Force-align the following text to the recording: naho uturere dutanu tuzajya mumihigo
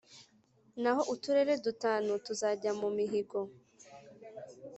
naho 0.81 1.01
uturere 1.13 1.53
dutanu 1.65 2.11
tuzajya 2.25 2.71
mumihigo 2.79 3.39